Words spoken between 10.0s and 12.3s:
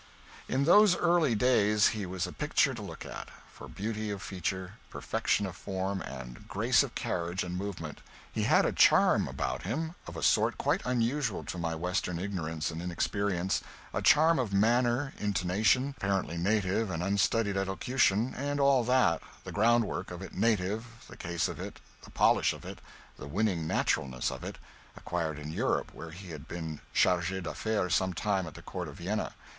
of a sort quite unusual to my Western